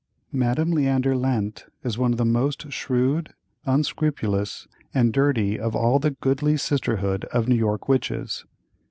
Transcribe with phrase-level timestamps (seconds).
[0.33, 3.35] Madame Leander Lent is one of the most shrewd,
[3.67, 8.43] unscrupulous, and dirty of all the goodly sisterhood of New York witches.